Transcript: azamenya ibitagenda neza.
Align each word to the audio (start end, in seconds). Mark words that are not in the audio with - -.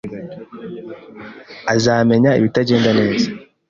azamenya 1.73 2.31
ibitagenda 2.39 2.89
neza. 2.99 3.27